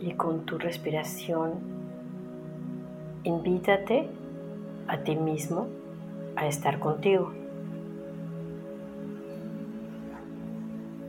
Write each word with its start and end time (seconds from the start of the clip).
y 0.00 0.12
con 0.12 0.44
tu 0.44 0.58
respiración 0.58 1.52
invítate 3.24 4.08
a 4.86 4.98
ti 4.98 5.16
mismo 5.16 5.68
a 6.36 6.46
estar 6.46 6.78
contigo, 6.78 7.32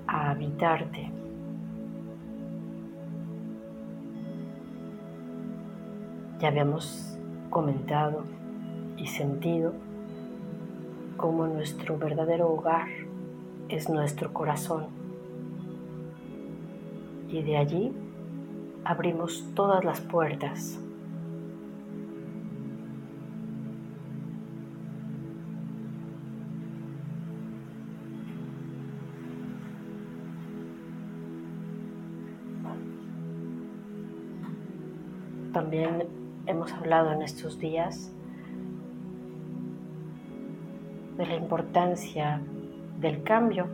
a 0.07 0.31
habitarte. 0.31 1.11
Ya 6.39 6.47
habíamos 6.47 7.17
comentado 7.49 8.23
y 8.97 9.07
sentido 9.07 9.73
cómo 11.17 11.47
nuestro 11.47 11.97
verdadero 11.97 12.49
hogar 12.51 12.87
es 13.69 13.89
nuestro 13.89 14.33
corazón. 14.33 14.87
Y 17.29 17.41
de 17.41 17.57
allí 17.57 17.91
abrimos 18.83 19.45
todas 19.55 19.83
las 19.83 20.01
puertas. 20.01 20.79
También 35.53 36.07
hemos 36.45 36.71
hablado 36.71 37.11
en 37.11 37.23
estos 37.23 37.57
días 37.57 38.11
de 41.17 41.25
la 41.25 41.35
importancia 41.35 42.39
del 42.99 43.23
cambio, 43.23 43.67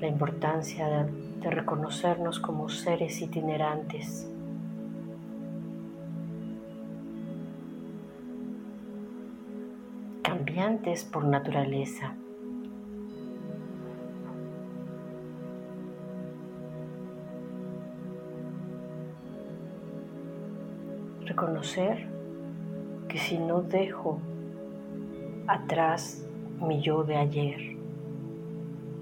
la 0.00 0.06
importancia 0.06 0.88
de, 0.88 1.50
reconocernos 1.50 2.40
como 2.40 2.68
seres 2.68 3.20
itinerantes. 3.20 4.28
cambiantes 10.22 11.04
por 11.04 11.24
naturaleza. 11.24 12.14
Reconocer 21.24 22.08
que 23.08 23.18
si 23.18 23.38
no 23.38 23.62
dejo 23.62 24.20
atrás 25.46 26.26
mi 26.60 26.80
yo 26.82 27.04
de 27.04 27.16
ayer, 27.16 27.67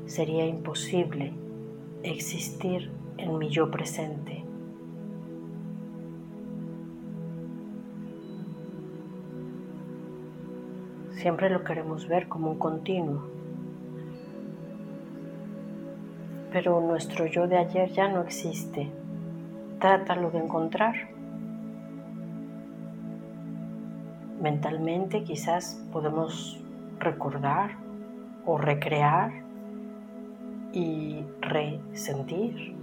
sería 0.07 0.47
imposible 0.47 1.33
existir 2.03 2.91
en 3.19 3.39
mi 3.39 3.49
yo 3.49 3.71
presente. 3.71 4.45
Siempre 11.11 11.51
lo 11.51 11.65
queremos 11.65 12.07
ver 12.07 12.29
como 12.29 12.53
un 12.53 12.59
continuo, 12.59 13.25
pero 16.53 16.81
nuestro 16.81 17.27
yo 17.27 17.49
de 17.49 17.57
ayer 17.57 17.91
ya 17.91 18.09
no 18.09 18.23
existe. 18.23 18.91
Trátalo 19.81 20.31
de 20.31 20.39
encontrar. 20.39 20.95
Mentalmente 24.41 25.25
quizás 25.25 25.83
podemos 25.93 26.63
recordar 27.01 27.73
o 28.45 28.57
recrear 28.59 29.46
y 30.77 31.25
resentir. 31.41 32.75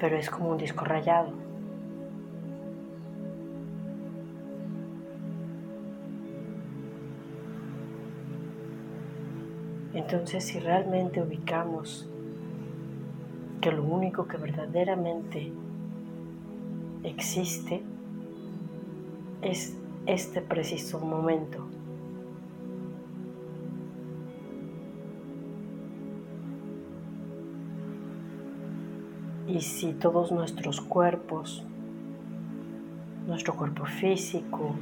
Pero 0.00 0.16
es 0.16 0.28
como 0.28 0.50
un 0.50 0.58
disco 0.58 0.84
rayado. 0.84 1.30
Entonces 9.94 10.42
si 10.42 10.58
realmente 10.58 11.22
ubicamos 11.22 12.08
que 13.60 13.70
lo 13.70 13.84
único 13.84 14.26
que 14.26 14.36
verdaderamente 14.36 15.52
existe 17.04 17.82
es 19.42 19.76
este 20.06 20.40
preciso 20.40 20.98
momento, 20.98 21.68
Y 29.52 29.62
si 29.62 29.94
todos 29.94 30.30
nuestros 30.30 30.80
cuerpos, 30.80 31.64
nuestro 33.26 33.56
cuerpo 33.56 33.84
físico, 33.84 34.76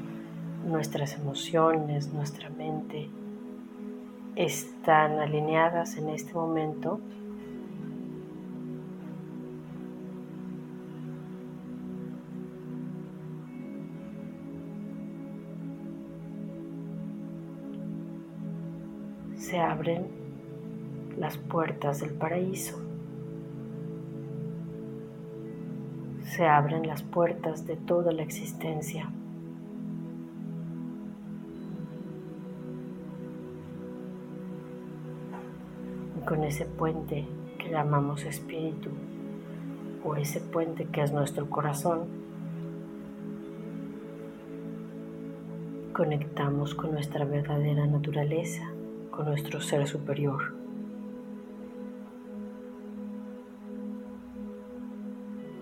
nuestras 0.66 1.14
emociones, 1.14 2.12
nuestra 2.12 2.50
mente, 2.50 3.08
están 4.36 5.20
alineadas 5.20 5.96
en 5.96 6.10
este 6.10 6.34
momento, 6.34 7.00
se 19.34 19.58
abren 19.58 20.08
las 21.16 21.38
puertas 21.38 22.00
del 22.00 22.10
paraíso. 22.10 22.87
Se 26.38 26.46
abren 26.46 26.86
las 26.86 27.02
puertas 27.02 27.66
de 27.66 27.74
toda 27.74 28.12
la 28.12 28.22
existencia. 28.22 29.10
Y 36.16 36.24
con 36.24 36.44
ese 36.44 36.64
puente 36.64 37.26
que 37.58 37.70
llamamos 37.70 38.24
espíritu, 38.24 38.90
o 40.04 40.14
ese 40.14 40.40
puente 40.40 40.84
que 40.84 41.02
es 41.02 41.10
nuestro 41.10 41.50
corazón, 41.50 42.06
conectamos 45.92 46.76
con 46.76 46.92
nuestra 46.92 47.24
verdadera 47.24 47.84
naturaleza, 47.88 48.62
con 49.10 49.26
nuestro 49.26 49.60
ser 49.60 49.88
superior. 49.88 50.57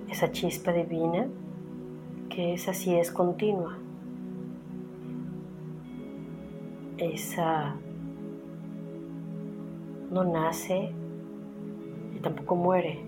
Esa 0.08 0.30
chispa 0.32 0.72
divina 0.72 1.28
que 2.36 2.52
es 2.52 2.68
así, 2.68 2.94
es 2.94 3.10
continua. 3.10 3.78
Esa 6.98 7.74
no 10.10 10.22
nace 10.22 10.92
y 12.14 12.18
tampoco 12.20 12.56
muere. 12.56 13.00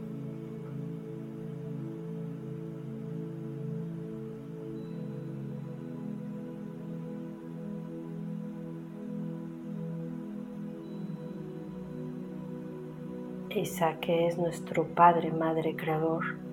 Esa 13.51 14.01
que 14.01 14.27
es 14.27 14.39
nuestro 14.39 14.87
Padre, 14.87 15.33
Madre, 15.33 15.77
Creador. 15.77 16.48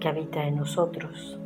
Que 0.00 0.08
habita 0.08 0.46
en 0.46 0.56
nosotros. 0.56 1.38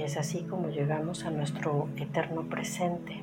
Y 0.00 0.02
es 0.02 0.16
así 0.16 0.44
como 0.44 0.70
llegamos 0.70 1.26
a 1.26 1.30
nuestro 1.30 1.90
eterno 1.98 2.48
presente. 2.48 3.20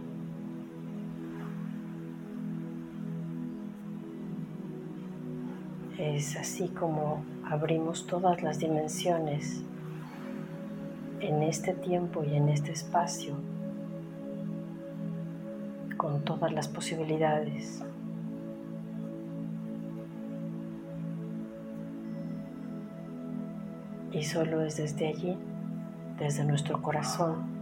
Es 5.97 6.38
así 6.38 6.68
como 6.68 7.24
abrimos 7.50 8.06
todas 8.06 8.44
las 8.44 8.59
dimensiones 8.59 9.63
en 11.19 11.41
este 11.41 11.74
tiempo 11.74 12.24
y 12.24 12.35
en 12.35 12.47
este 12.47 12.74
espacio 12.74 13.33
con 15.97 16.21
todas 16.21 16.51
las 16.53 16.68
posibilidades. 16.68 17.83
Y 24.12 24.23
solo 24.23 24.62
es 24.62 24.77
desde 24.77 25.07
allí, 25.07 25.35
desde 26.17 26.43
nuestro 26.43 26.81
corazón, 26.81 27.57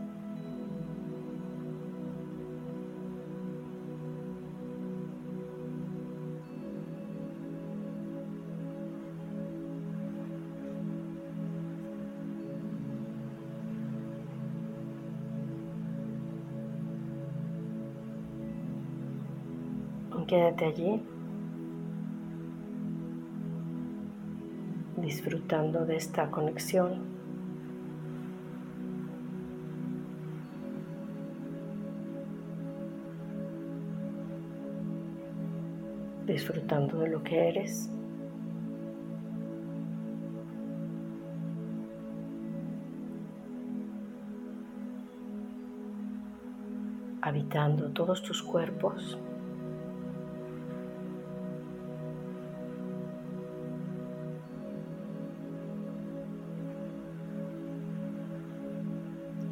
quédate 20.27 20.65
allí 20.65 21.03
disfrutando 24.97 25.85
de 25.85 25.97
esta 25.97 26.31
conexión. 26.31 27.14
Disfrutando 36.35 36.99
de 36.99 37.07
lo 37.07 37.23
que 37.23 37.47
eres. 37.47 37.89
habitando 47.21 47.89
todos 47.91 48.21
tus 48.21 48.43
cuerpos. 48.43 49.17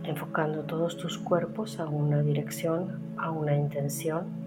enfocando 0.03 0.63
todos 0.63 0.97
tus 0.97 1.17
cuerpos 1.17 1.79
a 1.79 1.85
una 1.85 2.21
dirección, 2.21 2.99
a 3.17 3.31
una 3.31 3.55
intención. 3.55 4.42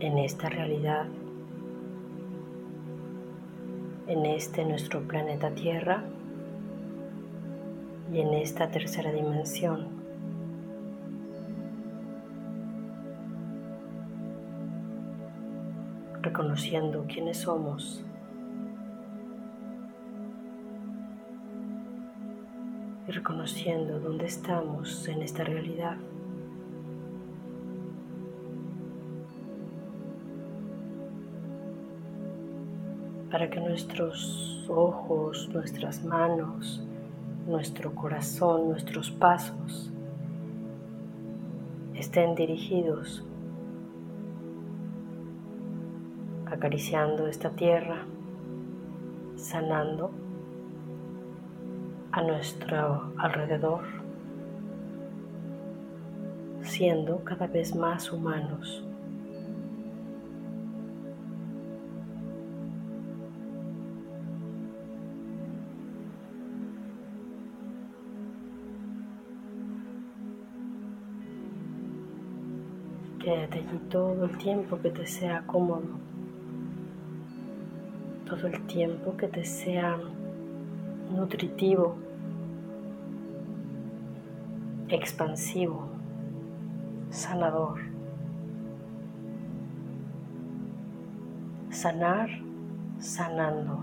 En 0.00 0.18
esta 0.18 0.48
realidad, 0.48 1.06
en 4.06 4.26
este 4.26 4.64
nuestro 4.64 5.02
planeta 5.02 5.50
Tierra 5.50 6.02
y 8.12 8.20
en 8.20 8.34
esta 8.34 8.70
tercera 8.70 9.12
dimensión. 9.12 10.00
reconociendo 16.22 17.06
quiénes 17.08 17.38
somos. 17.38 18.04
Y 23.08 23.10
reconociendo 23.10 23.98
dónde 24.00 24.26
estamos 24.26 25.08
en 25.08 25.22
esta 25.22 25.44
realidad. 25.44 25.96
Para 33.30 33.48
que 33.48 33.60
nuestros 33.60 34.66
ojos, 34.68 35.48
nuestras 35.52 36.04
manos, 36.04 36.82
nuestro 37.46 37.94
corazón, 37.94 38.68
nuestros 38.68 39.10
pasos 39.10 39.92
estén 41.94 42.34
dirigidos 42.34 43.24
acariciando 46.46 47.26
esta 47.28 47.50
tierra, 47.50 48.04
sanando 49.36 50.10
a 52.12 52.22
nuestro 52.22 53.12
alrededor, 53.16 53.84
siendo 56.62 57.22
cada 57.24 57.46
vez 57.46 57.74
más 57.74 58.12
humanos. 58.12 58.84
Quédate 73.22 73.58
allí 73.58 73.78
todo 73.90 74.24
el 74.24 74.38
tiempo 74.38 74.78
que 74.80 74.90
te 74.90 75.06
sea 75.06 75.42
cómodo 75.46 76.10
todo 78.30 78.46
el 78.46 78.64
tiempo 78.68 79.16
que 79.16 79.26
te 79.26 79.44
sea 79.44 79.98
nutritivo, 81.12 81.96
expansivo, 84.88 85.88
sanador. 87.10 87.80
Sanar, 91.70 92.30
sanando. 93.00 93.80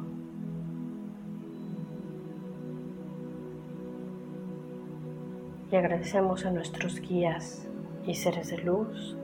Y 5.69 5.75
agradecemos 5.75 6.45
a 6.45 6.51
nuestros 6.51 7.01
guías 7.01 7.67
y 8.05 8.15
seres 8.15 8.49
de 8.49 8.59
luz 8.59 9.17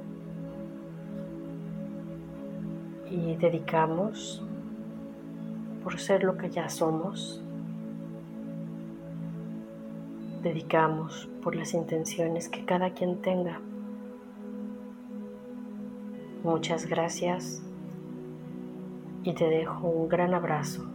y 3.13 3.35
dedicamos 3.35 4.41
por 5.83 5.99
ser 5.99 6.23
lo 6.23 6.35
que 6.35 6.49
ya 6.49 6.67
somos. 6.67 7.43
Dedicamos 10.41 11.29
por 11.43 11.55
las 11.55 11.75
intenciones 11.75 12.49
que 12.49 12.65
cada 12.65 12.89
quien 12.89 13.21
tenga. 13.21 13.59
Muchas 16.43 16.87
gracias 16.87 17.61
y 19.23 19.33
te 19.33 19.47
dejo 19.47 19.87
un 19.87 20.09
gran 20.09 20.33
abrazo. 20.33 20.92